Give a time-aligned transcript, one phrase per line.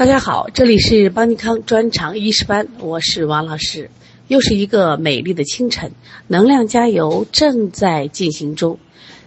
[0.00, 3.90] 大家好，这里是邦尼康专长医师班，我是王老师。
[4.28, 5.92] 又是一个美丽的清晨，
[6.26, 8.78] 能量加油正在进行中。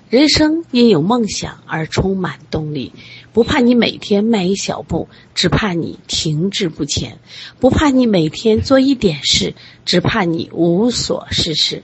[0.10, 2.92] 人生因有梦想而充满动力，
[3.34, 7.20] 不怕你每天迈一小步，只怕你停滞不前；
[7.60, 9.54] 不怕你每天做一点事，
[9.86, 11.84] 只怕你无所事事。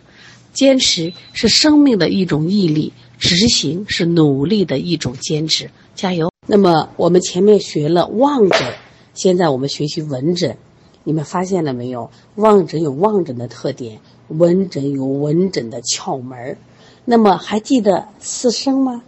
[0.51, 5.69] 坚持是生命的一种毅力，执行是努力的一种坚持。
[5.93, 6.31] 加油！
[6.51, 8.73] 那么我们前面学了望诊，
[9.13, 10.57] 现在我们学习闻诊。
[11.03, 12.09] 你们发现了没有？
[12.33, 13.99] 望诊有望诊的特点，
[14.29, 16.57] 闻诊有闻诊的窍门儿
[17.05, 19.03] 那么还记得四声吗？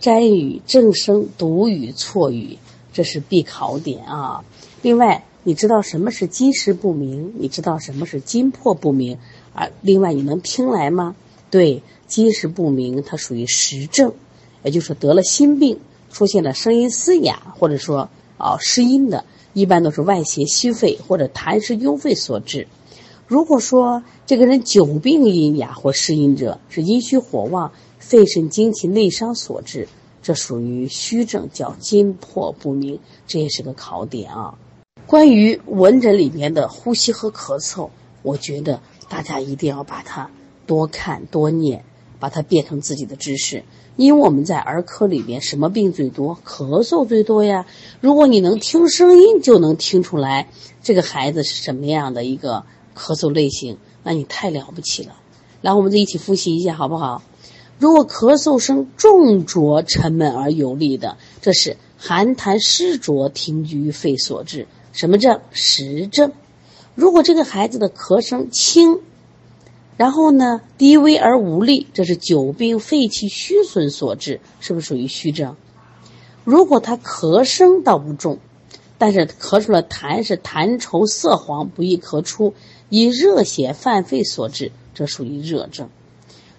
[0.00, 2.58] 占语、正声、独语、错语，
[2.92, 4.44] 这是必考点啊。
[4.82, 7.32] 另外，你知道什么是金石不明？
[7.38, 9.16] 你知道什么是金魄不明？
[9.54, 11.16] 啊，另外你能听来吗？
[11.50, 14.12] 对，金石不明，它属于实症，
[14.62, 15.78] 也就是得了心病。
[16.10, 22.66] 出现了声音嘶哑，或者说啊失音的，一般都是外邪虚肺或者痰湿壅肺所致。
[23.26, 29.86] 如果说这个人久病阴哑或失音者，是阴虚火旺、肺肾精气内伤所致，
[30.20, 34.58] 这属于虚症，叫津魄不明，这也是个考点啊。
[35.06, 37.90] 关于闻诊里面的呼吸和咳嗽，
[38.22, 40.28] 我觉得大家一定要把它
[40.66, 41.84] 多看多念。
[42.20, 43.64] 把它变成自己的知识，
[43.96, 46.38] 因为我们在儿科里边，什么病最多？
[46.46, 47.66] 咳嗽最多呀。
[48.00, 50.48] 如果你能听声音，就能听出来
[50.82, 52.64] 这个孩子是什么样的一个
[52.96, 55.16] 咳嗽类型，那你太了不起了。
[55.62, 57.22] 来，我们再一起复习一下，好不好？
[57.78, 65.40] 如果咳嗽声重浊、沉闷而有力的，这是寒痰湿浊停居于肺所致，什么症？
[65.52, 66.32] 实症。
[66.94, 69.00] 如果这个孩子的咳声轻，
[70.00, 75.56] 然后呢，低微而无力，这是久病肺气虚损所致，是不是属于虚症？
[76.42, 78.38] 如果他咳声倒不重，
[78.96, 82.54] 但是咳出了痰是痰稠色黄，不易咳出，
[82.88, 85.90] 以热血犯肺所致，这属于热症。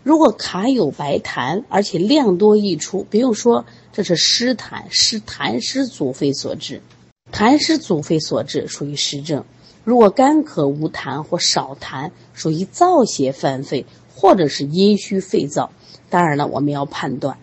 [0.03, 6.83] 如果卡有白痰，而且量多易出，不用说，这是湿痰，湿痰湿阻肺所致，
[7.33, 9.43] 痰湿阻肺所致，属于湿症。
[9.83, 15.69] 如果干咳无痰或少痰，属于燥邪犯肺，或者是阴虚肺燥。
[16.09, 17.37] 当然了，我们要判断，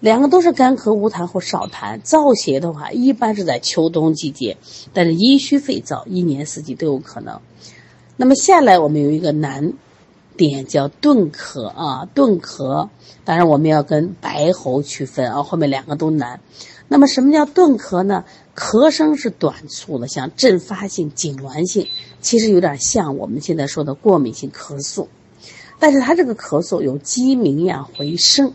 [0.00, 2.00] 两个都是干咳无痰或少痰。
[2.02, 4.56] 燥邪的话，一般是在秋冬季节，
[4.92, 7.40] 但是阴虚肺燥，一年四季都有可能。
[8.16, 9.72] 那么下来，我们有一个难
[10.36, 12.88] 点叫顿咳啊，顿咳。
[13.24, 16.40] 当然，我们要跟白喉区分啊，后面两个都难。
[16.88, 18.24] 那么，什么叫顿咳呢？
[18.58, 21.86] 咳声是短促的，像阵发性、痉挛性，
[22.20, 25.06] 其实有点像我们现在说的过敏性咳嗽。
[25.78, 28.52] 但是它这个咳嗽有鸡鸣样回声，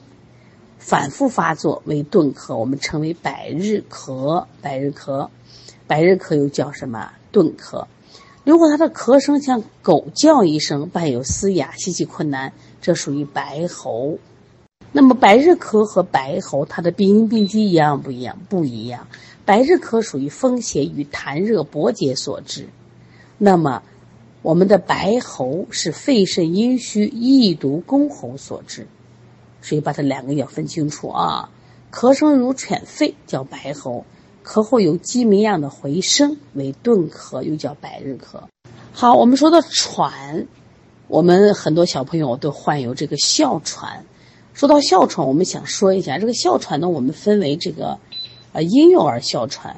[0.77, 4.45] 反复发作为顿咳，我们称为百日咳。
[4.61, 5.29] 百日咳，
[5.87, 7.09] 百日咳又叫什么？
[7.31, 7.85] 顿咳。
[8.43, 14.19] 如果他的咳声像狗叫一声，伴有嘶哑、吸气困难，这属于白喉。
[14.91, 18.37] 那么百日咳和白喉，它的病因病机一样不一样？
[18.49, 19.07] 不一样。
[19.45, 22.69] 百日咳属于风邪与痰热搏结所致，
[23.37, 23.83] 那么
[24.41, 28.87] 我们的白喉是肺肾阴虚易毒攻喉所致，
[29.61, 31.49] 所以把它两个要分清楚啊。
[31.91, 34.05] 咳声如犬吠叫白喉，
[34.45, 38.43] 咳后有鸡鸣样的回声为顿咳，又叫百日咳。
[38.93, 40.47] 好，我们说到喘，
[41.09, 44.05] 我们很多小朋友都患有这个哮喘。
[44.53, 47.99] 说到哮喘，我们想说一下这个哮喘呢，我们分为这个。
[48.53, 49.75] 啊，婴幼儿哮喘，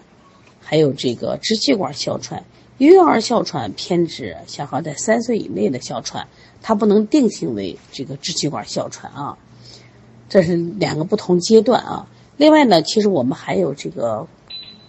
[0.61, 2.43] 还有这个支气管哮喘。
[2.77, 6.27] 婴幼儿哮喘偏指小孩在三岁以内的哮喘，
[6.61, 9.37] 它不能定性为这个支气管哮喘啊。
[10.27, 12.05] 这是两个不同阶段啊。
[12.35, 14.27] 另外呢，其实我们还有这个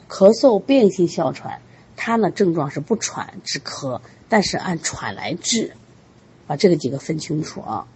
[0.08, 1.60] 咳嗽变性哮喘，
[1.94, 5.76] 它呢症状是不喘只咳，但是按喘来治，
[6.48, 7.86] 把这个几个分清楚啊。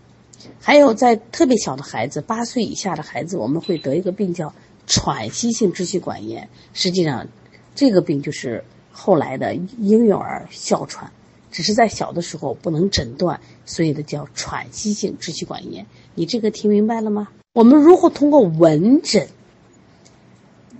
[0.60, 4.54] 还有在特别小的孩子，八岁以下的孩子，我们会得一个病叫。
[4.86, 7.28] 喘息性支气管炎，实际上，
[7.74, 11.12] 这个病就是后来的婴幼儿哮喘，
[11.50, 15.86] 只是在小的时候不能诊断，所以呢叫喘息性支气管炎。
[16.14, 17.28] 你这个听明白了吗？
[17.52, 19.28] 我们如何通过闻诊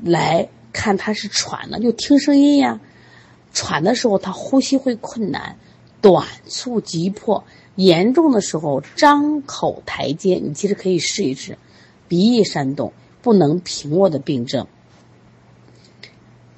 [0.02, 1.78] 来看他是喘呢？
[1.80, 2.80] 就听声音呀，
[3.52, 5.56] 喘的时候他呼吸会困难，
[6.00, 7.44] 短促急迫，
[7.76, 11.58] 严重的时候张口抬肩，你其实可以试一试，
[12.08, 12.92] 鼻翼扇动。
[13.22, 14.66] 不能平卧的病症，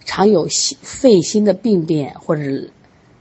[0.05, 2.69] 常有心肺心的病变，或者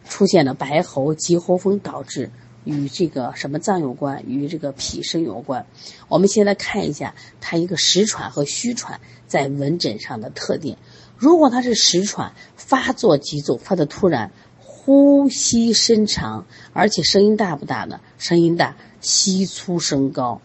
[0.07, 2.31] 出现了白喉、急喉风导致，
[2.63, 4.23] 与这个什么脏有关？
[4.27, 5.65] 与这个脾肾有关。
[6.07, 10.77] 我们先来看一下它一个实喘和虚喘在闻诊上的特点。
[11.17, 18.01] 如果他是实喘，发作急骤，发的突然，呼吸深长，而且声音大不大呢？
[18.17, 20.41] 声音大，吸粗声高，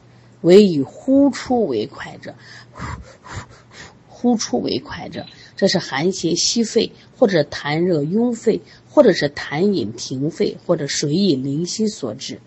[0.47, 2.35] 唯以呼出为快者，
[2.73, 2.85] 呼
[3.23, 5.27] 呼呼出为快者，
[5.57, 12.41] 这是寒邪息肺，或者痰热壅肺，或者是痰饮停肺，或者水饮零息所致。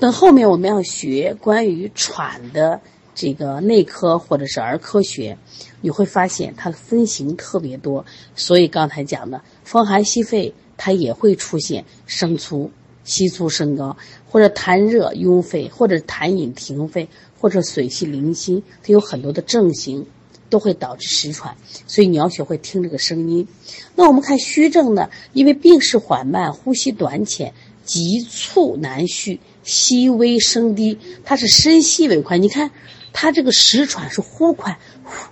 [0.00, 2.80] 等后面我们要学关于喘的。
[3.20, 5.36] 这个内科或者是儿科学，
[5.80, 8.06] 你会发现它的分型特别多。
[8.36, 12.70] 所以刚才讲的风寒息肺，它也会出现声粗、
[13.08, 13.96] 吸粗声高，
[14.30, 17.08] 或者痰热壅肺，或者痰饮停肺，
[17.40, 20.06] 或者水气零心，它有很多的症型，
[20.48, 21.56] 都会导致实喘。
[21.86, 23.48] 所以你要学会听这个声音。
[23.96, 25.10] 那我们看虚症呢？
[25.32, 32.38] 因为病势缓慢，呼吸短浅，急促难续，吸微声低，它是深吸为快。
[32.38, 32.70] 你看。
[33.10, 35.30] 它这个实喘是呼快，呼呼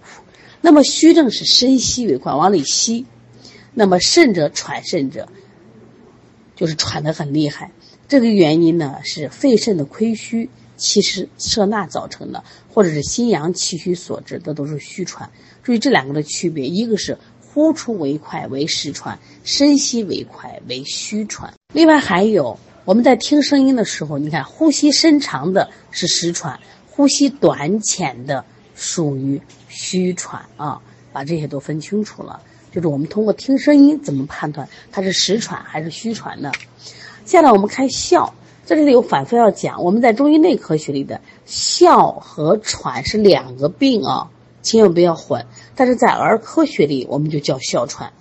[0.00, 0.22] 呼，
[0.60, 3.06] 那么虚症是深吸为快，往里吸，
[3.74, 5.28] 那么甚者喘甚者，
[6.56, 7.70] 就是喘得很厉害。
[8.08, 15.30] 这个原因呢是肺肾的亏虚，其实摄纳造成的，或者是心阳气虚所致，这都是虚喘。
[15.62, 21.54] 注意这两个的区别，一个是呼出为快为实喘，深吸为快为虚喘。
[21.72, 26.60] 另外还有我们在听声音的时候，你看呼吸深长的是实喘。
[26.94, 28.44] 呼吸短浅的
[28.74, 29.40] 属于
[29.70, 32.42] 虚喘啊，把这些都分清楚了。
[32.72, 36.50] 就是我们通过听声音怎么判断它是实喘还是虚喘呢？
[37.24, 38.34] 下来我们看笑，
[38.66, 39.84] 这里有反复要讲。
[39.84, 44.30] 我们在中医内科学里的笑和喘是两个病啊，
[44.62, 45.46] 千万不要混。
[45.76, 48.12] 但是在儿科学里，我们就叫哮喘，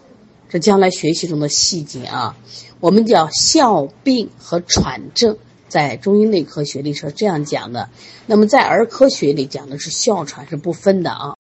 [0.50, 2.36] 这将来学习中的细节啊，
[2.80, 5.38] 我们叫笑病和喘症。
[5.68, 7.89] 在中医内科学里是这样讲的，
[8.25, 11.36] 那么在儿科学里讲的是哮喘是不分的啊。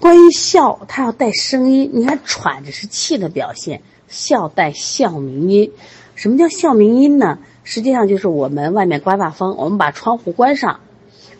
[0.00, 5.72] 关于笑，它要带声音，你看喘着是气的表现，笑带笑鸣音。
[6.14, 7.38] 什么叫笑鸣音呢？
[7.64, 10.80] 实际上就是我们外面刮大风，我们把窗户关上，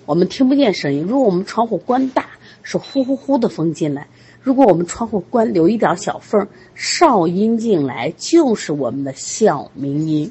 [0.06, 1.06] 我们听不见声音。
[1.08, 2.26] 如果我们窗户关大，
[2.62, 4.02] 是呼呼呼的风进来；
[4.42, 10.30] 如果我们窗户关留一点小缝，哨音进来就是我们的笑鸣音。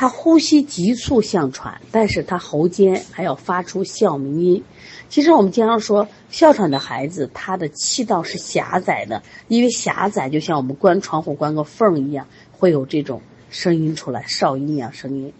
[0.00, 4.64] 他呼吸急促像喘，但是他喉间还要发出哮鸣音。
[5.10, 13.20] 其实我们经常说，哮喘的孩子他的气道是狭窄的，因为狭窄就像我们关窗户关个缝一样，会有这种
[13.50, 15.34] 声音出来，哨音一样声音。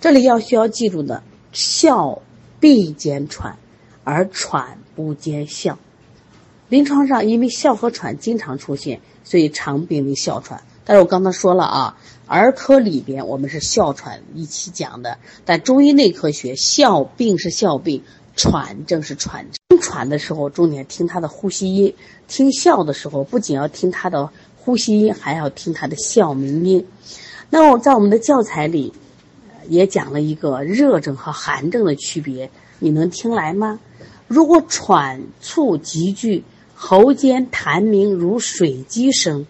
[0.00, 2.22] 这里要需要记住的，哮
[2.60, 3.58] 必兼喘，
[4.04, 5.76] 而喘不兼哮。
[6.68, 10.62] 临床上因为哮和喘经常出现，所以常病为哮喘。
[10.88, 11.98] 但是我刚才说了啊。
[12.30, 18.02] 儿科里边我们是哮喘一起讲的，但中医内科学哮病是哮病，
[18.36, 19.80] 喘症是喘症。
[19.80, 21.94] 喘的时候重点听他的呼吸音，
[22.26, 26.86] 听哮的时候不仅要听他的呼吸音，还要听他的哮鸣音。
[27.48, 28.92] 那我在我们的教材里
[29.68, 33.80] 也讲了一个热症和寒症的区别，你能听来吗？
[34.26, 36.44] 如果喘促急剧，
[36.74, 39.46] 喉间痰鸣如水击声。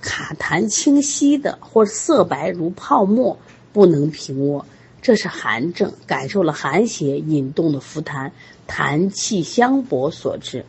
[0.00, 3.38] 卡痰清晰的，或者色白如泡沫，
[3.72, 4.64] 不能平卧，
[5.02, 8.30] 这是寒症，感受了寒邪引动的浮痰，
[8.66, 10.64] 痰气相搏所致。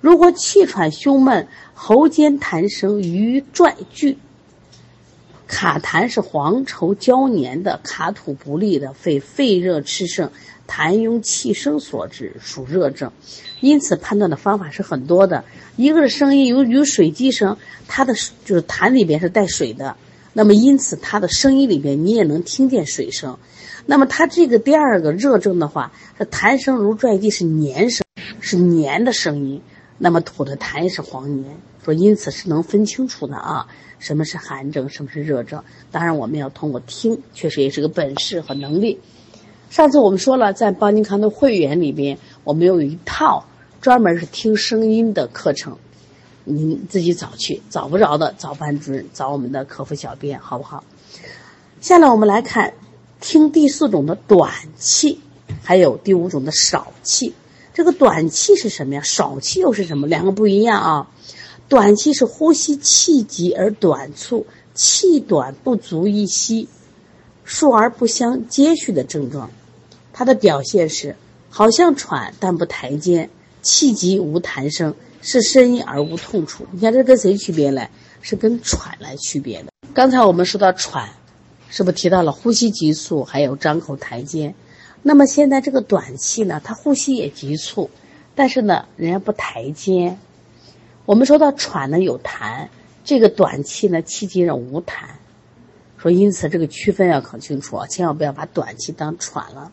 [0.00, 4.18] 如果气喘胸闷，喉间痰声如拽巨，
[5.46, 10.30] 卡痰是黄稠胶黏的，卡吐不利的，肺肺热炽盛，
[10.68, 13.10] 痰壅气生所致，属热症。
[13.60, 15.44] 因此判断的方法是很多的，
[15.76, 17.56] 一个是声音有有水击声，
[17.88, 19.96] 它的就是痰里边是带水的，
[20.32, 23.38] 那么因此它的声音里边你也能听见水声。
[23.86, 28.04] 那么它这个第二个热症的话，它痰声如拽地是黏声，
[28.40, 29.62] 是黏的声音，
[29.96, 33.66] 那么吐的痰也是黄黏，说因此是能分清楚的啊，
[33.98, 35.64] 什么是寒症，什么是热症。
[35.90, 39.00] 当然我们要通过听，确实也是个本事和能力。
[39.70, 42.18] 上次我们说了，在邦尼康的会员里边。
[42.44, 43.44] 我们有一套
[43.82, 45.76] 专门是听声音的课程，
[46.44, 50.82] 您自己找去，找不着的找班主任，找我们的客服小编，好不好？
[51.82, 52.72] 下来我们来看，
[53.20, 55.20] 听第四种的短气，
[55.62, 57.34] 还有第五种的少气。
[57.74, 59.02] 这个短气是什么呀？
[59.02, 60.06] 少气又是什么？
[60.06, 61.10] 两个不一样啊。
[61.68, 66.66] 短气是呼吸气急而短促，气短不足一吸，
[67.48, 69.50] 数而不相接续的症状。
[70.12, 71.16] 它的表现是。
[71.50, 73.30] 好像喘，但不抬肩，
[73.62, 76.66] 气急无痰声，是呻吟而无痛处。
[76.72, 77.88] 你看这跟谁区别呢？
[78.20, 79.72] 是跟喘来区别的。
[79.94, 81.08] 刚才我们说到喘，
[81.70, 84.54] 是不是提到了呼吸急促，还有张口抬肩？
[85.02, 87.88] 那么现在这个短气呢，它呼吸也急促，
[88.34, 90.18] 但是呢，人家不抬肩。
[91.06, 92.68] 我们说到喘呢有痰，
[93.04, 95.06] 这个短气呢气机上无痰，
[95.98, 99.72] 说因此这个区分要搞清楚啊，千万不要把短气当喘了。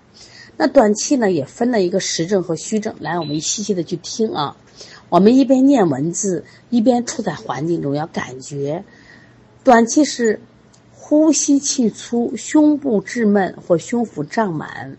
[0.58, 4.58] 那短气呢也分了一个实症和虚症，来我们细细的去听啊。
[5.10, 8.84] 我们一边念文字，一边处在环境中，要感觉
[9.64, 10.42] 短气是
[10.94, 14.98] 呼吸气粗、胸部滞闷或胸腹胀满，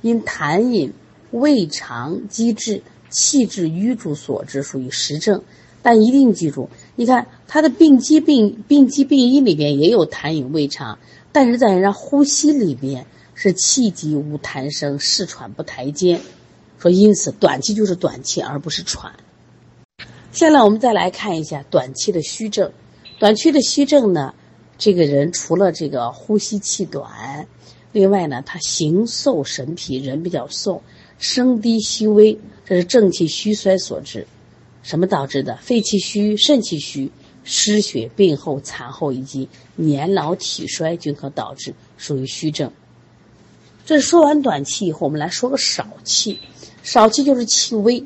[0.00, 0.92] 因痰饮、
[1.32, 5.42] 胃肠积滞、气滞瘀阻所致，属于实症。
[5.82, 10.98] 但一定记住，你看他的病机病病机病因里边也有痰饮、胃肠，
[11.32, 16.20] 但是在人家呼吸里边是气急无痰声，视喘不抬肩。
[16.78, 19.12] 说因此，短气就是短气，而不是喘。
[20.32, 22.70] 下来我们再来看一下短气的虚症。
[23.18, 24.34] 短气的虚症呢，
[24.78, 27.48] 这个人除了这个呼吸气短，
[27.92, 30.82] 另外呢，他形瘦神疲，人比较瘦，
[31.18, 34.26] 声低息微，这是正气虚衰所致。
[34.84, 35.56] 什么导致的？
[35.56, 37.10] 肺气虚、肾气虚、
[37.42, 42.70] 失血、病后、产后以及年老体衰均可导致，属于虚症。
[43.86, 46.38] 这说完短气以后，我们来说个少气。
[46.82, 48.04] 少气就是气微，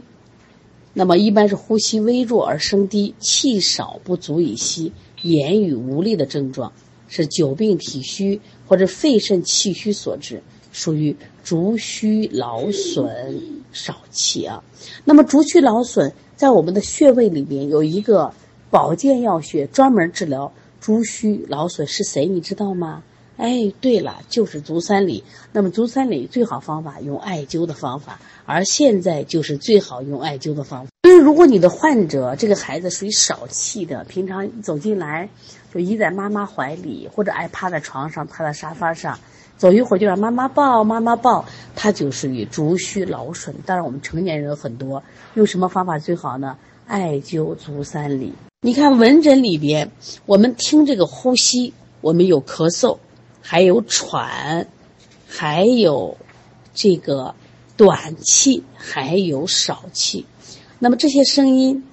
[0.95, 4.93] 那么一般是呼吸微弱而声低，气少不足以吸，
[5.23, 6.73] 言语无力的症状，
[7.09, 14.63] 是久病体虚或者肺肾气虚所致，属于逐虚劳损少气啊。
[15.05, 18.35] 那么逐虚劳损在我们的穴位里面有一个
[18.71, 23.03] 保健药穴，专门治疗足虚劳损，是谁你知道吗？
[23.37, 25.23] 哎，对了，就是足三里。
[25.53, 30.91] 那么足三里最好方法用艾灸的方法，而现在就是最好用艾灸的方法。
[31.05, 35.29] 因为如果你的患者这个孩子属于少气的，平常走进来
[35.73, 39.19] 就依在妈妈怀里，或者爱趴在床上、趴在沙发上，
[39.59, 41.45] 走一会儿就让妈妈抱、妈妈抱，
[41.77, 43.55] 他就属于足虚劳损。
[43.67, 45.03] 当然，我们成年人很多，
[45.35, 46.57] 用什么方法最好呢？
[46.87, 48.33] 艾灸足三里。
[48.63, 49.91] 你看闻诊里边，
[50.25, 52.97] 我们听这个呼吸，我们有咳嗽。
[53.41, 54.69] 还有喘，
[55.27, 56.19] 还有
[56.75, 57.35] 这个
[57.79, 60.27] 短气，还有少气。
[60.79, 61.85] 那么这些声音，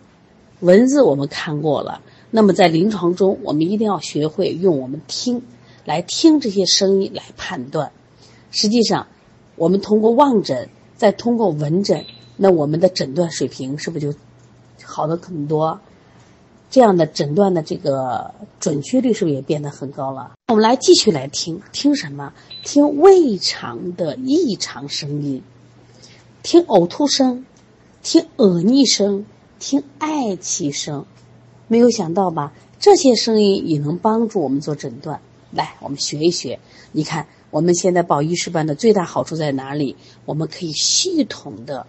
[0.59, 2.01] 文字我们看过了。
[2.29, 5.43] 那么在临床中，我们一定要学会用我们听
[5.85, 7.91] 来听这些声音来判断。
[8.51, 9.07] 实际上，
[9.55, 14.19] 我们通过望诊，再通过闻诊，那我们的诊断水平是不是就
[14.83, 15.79] 好了很多？
[16.71, 20.31] 这样的诊断的这个准确率是不是也变得很高了？
[20.47, 22.33] 我们来继续来听听什么？
[22.63, 25.41] 听胃肠的异常声音，
[26.43, 27.45] 听呕吐声，
[28.03, 29.25] 听恶逆声，
[29.59, 31.05] 听嗳气声。
[31.67, 32.51] 没有想到吧？
[32.79, 35.21] 这些声音也能帮助我们做诊断。
[35.55, 36.59] 来，我们学一学。
[36.91, 39.95] 你看，我们现在报医师班的最大好处在哪里？
[40.25, 41.87] 我们可以系统的、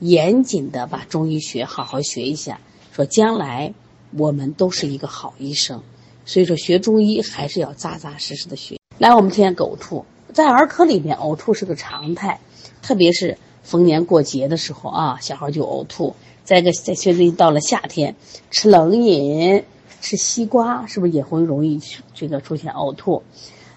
[0.00, 2.60] 严谨的把中医学好好学一下，
[2.92, 3.72] 说将来。
[4.14, 5.82] 我们都是一个好医生，
[6.26, 8.78] 所以说学中医还是要扎扎实实的学。
[8.98, 12.38] 来，我们听下呕吐，在儿科里面，呕吐是个常态，
[12.82, 16.14] 特别是逢年过节的时候啊，小孩就呕吐。
[16.44, 18.14] 再一个，在现在到了夏天，
[18.50, 19.64] 吃冷饮、
[20.02, 21.80] 吃西瓜，是不是也会容易
[22.12, 23.22] 这个出现呕吐？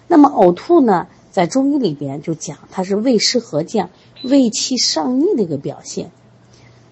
[0.06, 3.88] 那么呕吐呢，在中医里边就讲它是胃湿和降、
[4.22, 6.10] 胃气上逆的一个表现。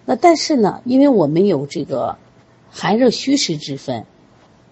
[0.07, 2.17] 那但是呢，因为我们有这个。
[2.77, 4.05] 寒热虚实之分，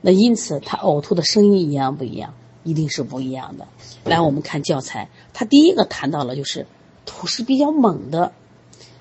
[0.00, 2.35] 那因此它呕吐的声音一样不一样？
[2.64, 3.69] 一定是不一样的。
[4.02, 6.66] 来，我们看教材，它第一个谈到了就是
[7.07, 8.33] 吐是比较猛的，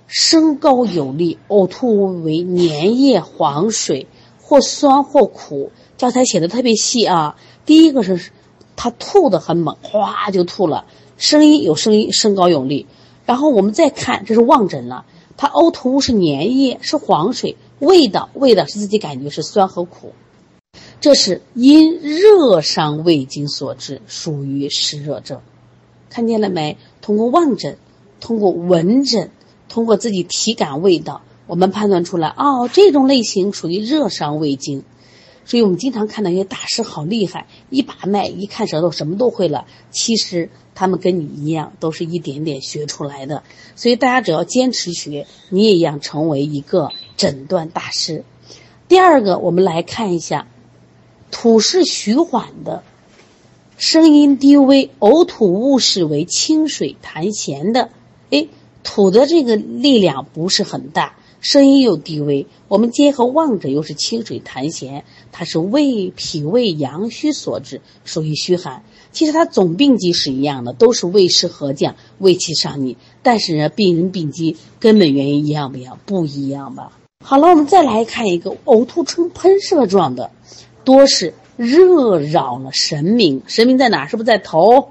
[0.06, 4.06] 声高有力，呕吐为粘液黄水，
[4.52, 5.72] 或酸或苦。
[5.98, 7.38] 教材写的特别细啊。
[7.66, 8.32] 第一个是，
[8.76, 10.84] 他吐的很猛，哗就吐了，
[11.16, 12.86] 声音有声音，声高有力。
[13.26, 15.06] 然后我们再看，这是望诊了，
[15.38, 17.56] 他呕吐物是粘液，是黄水。
[17.80, 20.12] 味道，味道是自己感觉是酸和苦，
[21.00, 25.40] 这是因热伤胃经所致，属于湿热症。
[26.10, 26.78] 看见了没？
[27.02, 27.78] 通过望诊，
[28.20, 29.32] 通过闻诊，
[29.70, 34.86] 通过自己体感味道，我们判断出来，哦，这种类型属于热伤胃经。
[35.44, 39.66] 所以我们经常看到一些大师好厉害，一把脉一看舌头什么都会了。
[39.90, 43.44] 其实他们跟你一样，都是一点点学出来的。
[43.76, 48.24] 所以大家只要坚持学，你也一样成为一个诊断大师。
[48.88, 50.48] 第二个，我们来看一下，
[51.32, 52.82] 吐是徐缓的，
[53.76, 57.90] 声音低微，呕吐物是为清水痰涎的。
[58.30, 58.48] 哎，
[58.84, 61.18] 吐的这个力量不是很大。
[61.42, 68.84] 声音又低微，我们结合望着又是清水痰涎，它是胃脾胃阳虚所致，属于虚寒。
[69.12, 76.00] 其实它总病机是一样的，都是胃湿和降、胃气上逆，但是呢，病人病机根本原因一样不一样？
[76.06, 76.98] 不一样吧？
[77.26, 80.30] 好了，我们再来看一个呕吐呈喷射状的，
[80.84, 83.42] 多是热扰了神明。
[83.48, 84.08] 神明在哪？
[84.08, 84.90] 是不是在头？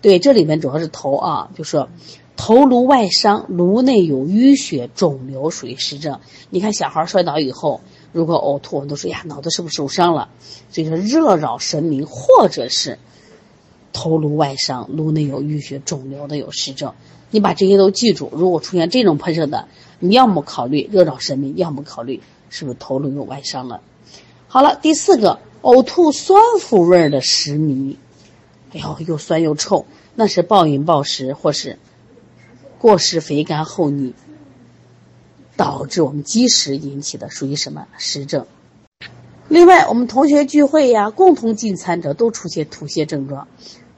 [0.00, 1.88] 对，这里面主要是头啊，就说
[2.36, 6.20] 头颅外伤，颅内有淤血肿瘤，属于实症。
[6.50, 7.80] 你看小孩摔倒以后，
[8.12, 10.28] 如果呕吐，我们都说呀，脑子是不是受伤了？
[10.70, 12.98] 所以说热扰神明，或者是
[13.92, 16.92] 头颅外伤，颅内有淤血肿瘤的有实症。
[17.30, 19.68] 你把这些都记住，如果出现这种喷射的。
[20.00, 23.80] 你要么考虑热扰神明，要么考虑是不是头颅有外伤了。
[24.48, 27.96] 好了，第四个，呕吐酸腐味儿的食糜，
[28.72, 31.78] 哎呦，又酸又臭，那是暴饮暴食或是
[32.84, 34.12] 过食肥甘厚腻，
[35.56, 38.44] 导致我们积食引起的，属于什么实症？
[39.48, 43.48] 另外，我们同学聚会呀，共同进餐者都出现吐泻症状，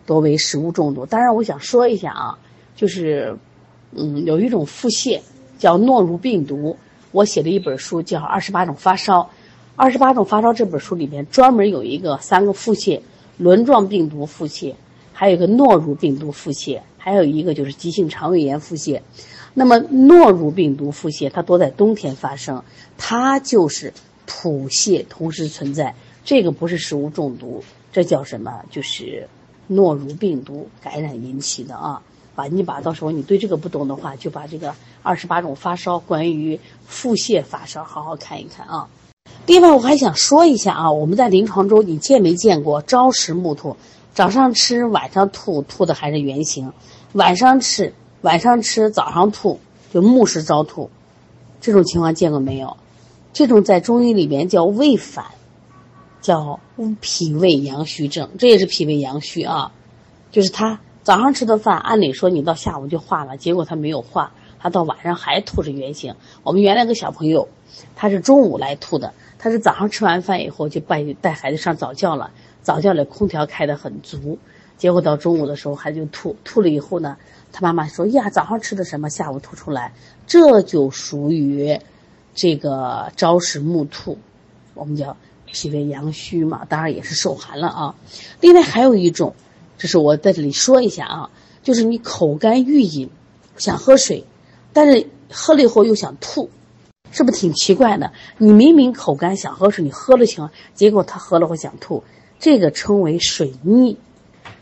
[0.06, 1.04] 多为食物中毒。
[1.04, 2.38] 当然，我想说一下啊，
[2.76, 3.36] 就是，
[3.90, 5.20] 嗯，有一种腹泻。
[5.58, 6.76] 叫诺如病毒，
[7.10, 9.20] 我写了一本书叫《二十八种发烧》，
[9.74, 13.00] 《二十八种发烧》这本书里面专门有一个三个腹泻，
[13.36, 14.74] 轮状病毒腹泻，
[15.12, 19.00] 还有一个诺如病毒腹泻，还有一个就是急性肠胃炎腹泻。
[19.54, 22.64] 那么诺如病毒腹泻它多在冬天发生，
[22.98, 23.92] 它就是
[24.26, 25.94] 吐泻同时存在，
[26.24, 28.52] 这个不是食物中毒，这叫什么？
[28.72, 29.28] 就是
[29.68, 32.02] 诺如病毒感染引起的啊。
[32.34, 38.88] 把你把到时候你对这个不懂的话，就把这个二十八种发烧关于腹泻发烧好好看一看啊。
[39.46, 43.76] 另外我还想说一下啊，我们在临床中你见没见过朝食暮吐，
[44.12, 46.72] 早上吃晚上吐，吐的还是圆形；
[47.12, 49.60] 晚上吃晚上吃早上吐，
[49.92, 50.90] 就暮食早吐，
[51.60, 52.76] 这种情况见过没有？
[53.32, 55.26] 这种在中医里边叫胃反，
[56.20, 56.60] 叫
[57.00, 59.72] 脾胃阳虚症，这也是脾胃阳虚啊，
[60.30, 60.80] 就是他。
[61.02, 66.16] 早上吃的饭，按理说你到下午就化了，结果他没有化，他到晚上还吐着原形。
[66.42, 67.48] 我们原来个小朋友，
[67.94, 74.36] 他是中午来吐的，他是早上吃完饭以后就带带孩子上早教了，早教里空调开得很足，
[74.78, 77.16] 结果到中午的时候孩子就吐，吐了以后呢，
[77.52, 79.92] 他妈妈说呀，早上吃的什么，下午吐出来，
[80.26, 81.78] 这就属于
[82.34, 84.18] 这个朝食暮吐，
[84.74, 87.94] 我们叫脾胃阳虚嘛，当然也是受寒了啊。
[88.40, 89.34] 另外还有一种。
[89.78, 91.30] 这是我在这里说一下啊，
[91.62, 93.10] 就是你口干欲饮，
[93.58, 94.24] 想喝水，
[94.72, 96.48] 但是喝了以后又想吐，
[97.10, 98.10] 是不是挺奇怪的？
[98.38, 102.02] 你明明口干想喝水，你喝了行，结果他喝了会想吐，
[102.38, 103.98] 这个称为水逆，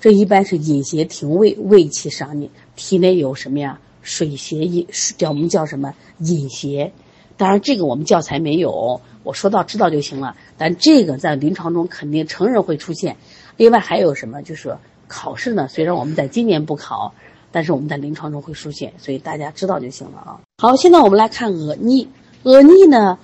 [0.00, 3.78] 这一般是饮邪停胃，胃气上逆，体内有什么呀？
[4.02, 6.92] 水邪饮，叫我们叫什么饮邪？
[7.36, 10.36] 当然这个我们教材没有，我说到知道就行了。
[10.58, 13.16] 但这个在临床中肯定成人会出现。
[13.56, 14.42] 另外还有什么？
[14.42, 14.76] 就是。
[15.06, 17.12] 考试呢，虽然我们在今年不考，
[17.52, 20.40] 但是我们在临床中会出现，所以大家知道就行了啊。
[20.56, 22.08] 好，现在我们来看恶逆，
[22.42, 23.18] 恶逆呢，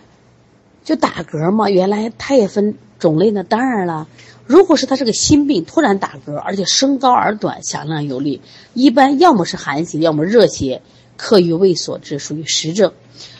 [0.85, 1.71] 就打嗝嘛。
[1.71, 4.07] 原来它也分种类呢，当然了，
[4.51, 8.43] 如果是他是个心病，突然打嗝，而且声高而短，响亮有力，
[8.75, 10.83] 一般要么是寒邪，要么热邪，
[11.17, 12.93] 克于胃所致，属于实症。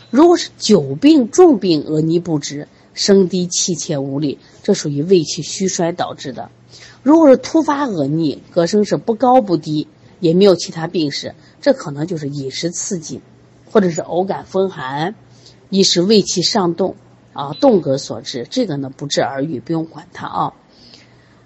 [0.09, 6.49] 如果是久病重病，呃逆不止，声低气切无力，这属于胃气虚衰导致的。
[7.03, 9.89] 如果是突发呃逆，歌声是不高不低，
[10.21, 13.19] 也没有其他病史，这可能就是饮食刺激，
[13.69, 15.13] 或者是偶感风寒，
[15.69, 16.95] 一是胃气上动
[17.33, 18.47] 啊动格所致。
[18.49, 20.53] 这个呢不治而愈，不用管它啊。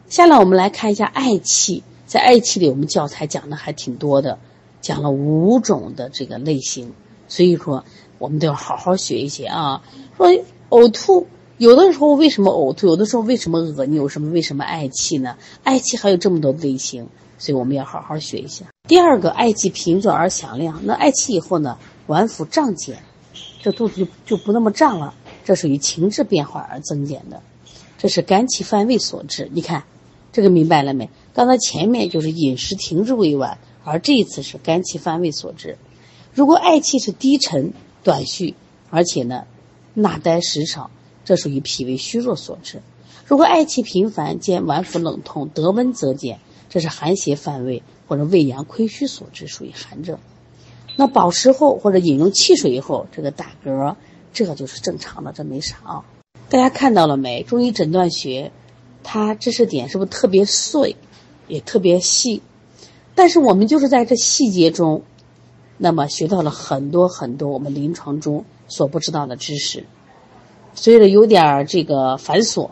[0.07, 4.37] 下来我们来看一下嗳气，在嗳气里我们教材讲的还挺多的，
[4.81, 6.93] 讲了五种的这个类型，
[7.27, 7.83] 所以说
[8.19, 9.83] 我们都要好好学一学啊。
[10.17, 10.29] 说
[10.69, 11.27] 呕吐。
[11.57, 12.85] 有的时候为什么呕吐？
[12.87, 13.95] 有的时候为什么恶逆？
[13.95, 15.37] 有什么为什么嗳气呢？
[15.63, 18.65] 嗳气还有这么多类型，所以我们要好好学一下。
[18.89, 20.81] 第二个，嗳气频转而响亮。
[20.83, 22.97] 那嗳气以后呢，脘腹胀减，
[23.63, 25.13] 这肚子就就不那么胀了，
[25.45, 27.41] 这属于情志变化而增减的，
[27.97, 29.49] 这是肝气犯胃所致。
[29.53, 29.81] 你看，
[30.35, 31.09] 这个明白了没？
[31.33, 35.77] 刚才前面就是饮食停滞未完，而这一次是肝气犯胃所致。
[36.33, 37.71] 如果嗳气是低沉
[38.03, 38.53] 短续，
[38.89, 39.45] 而且呢，
[39.93, 40.91] 纳呆时少。
[41.23, 42.81] 这属于脾胃虚弱所致。
[43.25, 50.19] 如果嗳气频繁，兼脘腹冷痛，得温则减，这是寒邪犯胃或者胃阳亏虚所致，属于寒症。
[50.97, 53.95] 那饱食后或者饮用汽水以后，这个打嗝，
[54.33, 56.05] 这个就是正常的，这没啥啊。
[56.49, 57.41] 大家看到了没？
[57.43, 58.51] 中医诊断学，
[59.07, 60.97] 它知识点是不是特别碎，
[61.47, 62.41] 也特别细？
[63.13, 65.03] 但是我们就是在这细节中，
[65.77, 69.85] 那么学到了很多很多我们临床中所不知道的知识。
[70.73, 72.71] 虽然有点儿这个繁琐，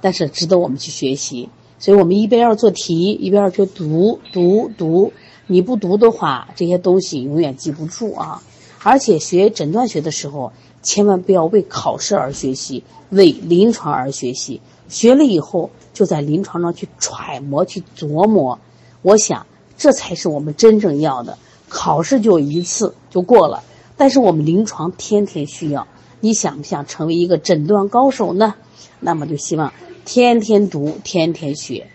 [0.00, 1.50] 但是值得我们去学习。
[1.78, 5.12] 所以我们一边要做题，一边要去读读读。
[5.48, 8.40] 你不读的话，这些东西永远记不住啊！
[8.84, 14.60] 而且学诊断学的时候，千万不要为考试而学习，为临床而学习。
[14.92, 18.58] 学了以后，就在临床上去揣摩、去琢磨。
[19.00, 19.46] 我想，
[19.78, 21.38] 这才是我们真正要的。
[21.70, 23.64] 考试就一次就过了，
[23.96, 25.88] 但是我们临床天天需要。
[26.20, 28.54] 你想不想成为一个诊断高手呢？
[29.00, 29.72] 那么就希望
[30.04, 31.88] 天天读，天天学。